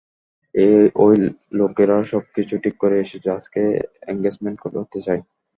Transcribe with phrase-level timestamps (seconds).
[0.55, 0.73] এই
[1.53, 3.65] লোকেরা সবকিছু ঠিক করে এসেছে, আজই
[4.07, 5.21] এন্গেজমেন্ট করাতে চায়!